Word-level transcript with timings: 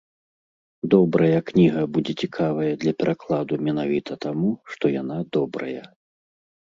Добрая 0.93 1.39
кніга 1.49 1.83
будзе 1.97 2.13
цікавая 2.25 2.71
для 2.85 2.95
перакладу 3.03 3.53
менавіта 3.67 4.19
таму, 4.29 4.49
што 4.77 4.85
яна 5.01 5.17
добрая. 5.39 5.83